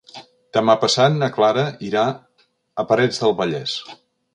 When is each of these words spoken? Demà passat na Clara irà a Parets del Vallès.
Demà 0.57 0.75
passat 0.83 1.19
na 1.19 1.29
Clara 1.37 1.67
irà 1.91 2.09
a 2.85 2.91
Parets 2.93 3.25
del 3.27 3.41
Vallès. 3.45 3.81